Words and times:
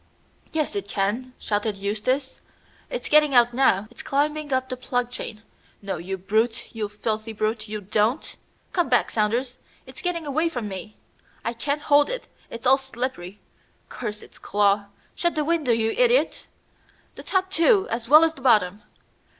"Yes, 0.51 0.75
it 0.75 0.87
can," 0.87 1.33
shouted 1.37 1.77
Eustace. 1.77 2.41
"It's 2.89 3.07
getting 3.07 3.35
out 3.35 3.53
now. 3.53 3.85
It's 3.91 4.01
climbing 4.01 4.51
up 4.51 4.67
the 4.67 4.75
plug 4.75 5.11
chain. 5.11 5.43
No, 5.79 5.97
you 5.99 6.17
brute, 6.17 6.73
you 6.75 6.89
filthy 6.89 7.33
brute, 7.33 7.67
you 7.67 7.81
don't! 7.81 8.35
Come 8.73 8.89
back, 8.89 9.11
Saunders, 9.11 9.57
it's 9.85 10.01
getting 10.01 10.25
away 10.25 10.49
from 10.49 10.67
me. 10.67 10.97
I 11.45 11.53
can't 11.53 11.83
hold 11.83 12.09
it; 12.09 12.27
it's 12.49 12.65
all 12.65 12.77
slippery. 12.77 13.41
Curse 13.89 14.23
its 14.23 14.39
claw! 14.39 14.85
Shut 15.13 15.35
the 15.35 15.45
window, 15.45 15.71
you 15.71 15.91
idiot! 15.91 16.47
The 17.13 17.21
top 17.21 17.51
too, 17.51 17.85
as 17.91 18.09
well 18.09 18.23
as 18.23 18.33
the 18.33 18.41
bottom. 18.41 18.81